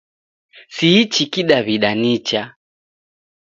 Siichi 0.75 1.23
kidawida 1.33 1.91
nicha 2.01 2.41